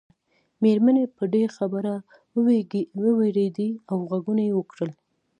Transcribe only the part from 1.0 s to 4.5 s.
په دې خبره ووېرېدې او غږونه